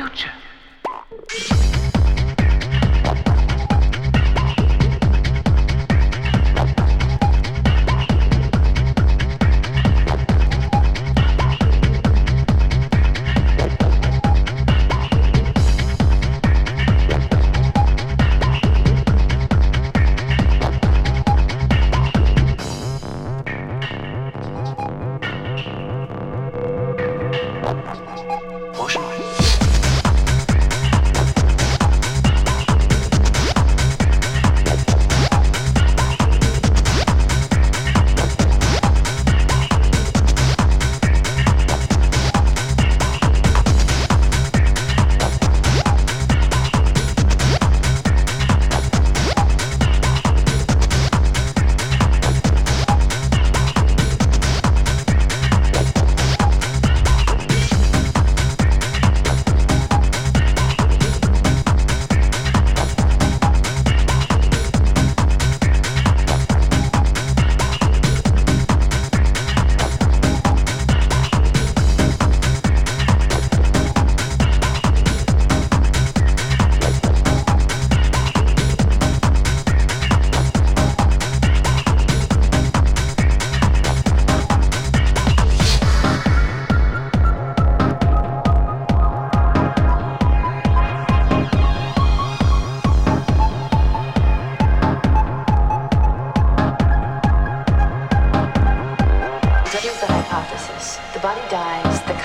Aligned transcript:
future. 0.00 0.39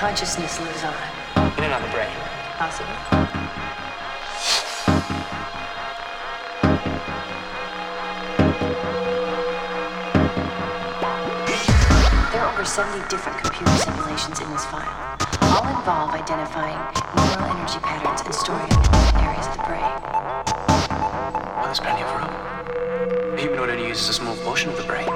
consciousness 0.06 0.60
lives 0.60 0.84
on. 0.84 0.94
In 1.58 1.64
and 1.64 1.74
on 1.74 1.82
the 1.82 1.88
brain. 1.88 2.06
Possible. 2.54 2.86
There 12.30 12.40
are 12.40 12.52
over 12.52 12.64
70 12.64 13.08
different 13.08 13.36
computer 13.42 13.76
simulations 13.78 14.38
in 14.38 14.48
this 14.50 14.64
file. 14.66 15.18
All 15.42 15.66
involve 15.76 16.14
identifying 16.14 16.78
neural 17.16 17.50
energy 17.50 17.80
patterns 17.80 18.22
and 18.24 18.32
storing 18.32 18.68
them 18.68 18.84
in 19.10 19.24
areas 19.26 19.46
of 19.48 19.56
the 19.56 19.64
brain. 19.66 19.90
Well, 21.56 21.64
there's 21.64 21.80
plenty 21.80 22.02
of 22.02 22.10
room. 22.14 23.38
Humanoid 23.38 23.70
only 23.70 23.88
uses 23.88 24.10
a 24.10 24.12
small 24.12 24.36
portion 24.36 24.70
of 24.70 24.76
the 24.76 24.84
brain. 24.84 25.15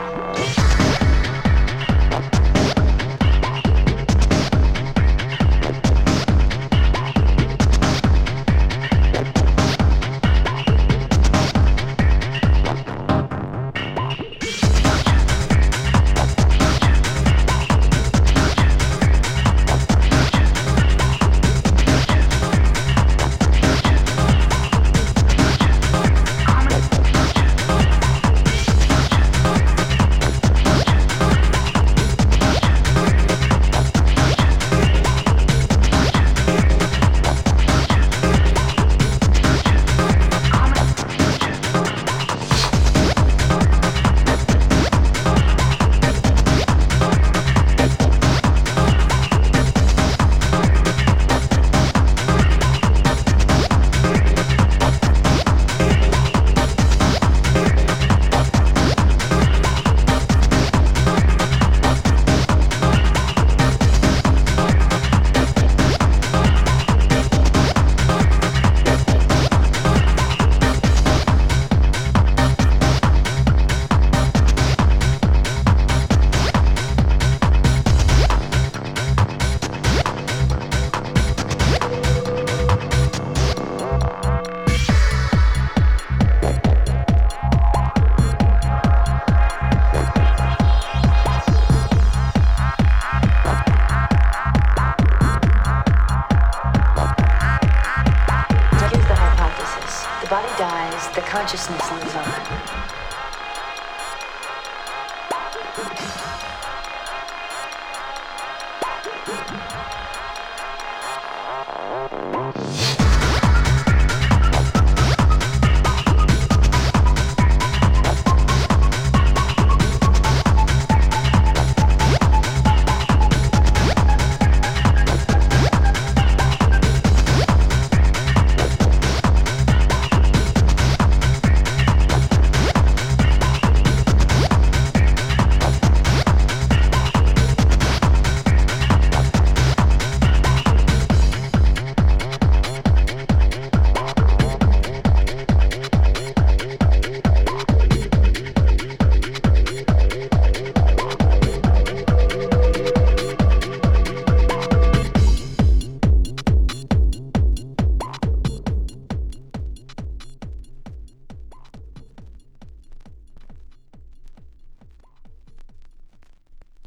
the 101.08 101.22
consciousness 101.22 101.90
lives 101.90 102.14
on. 102.14 102.99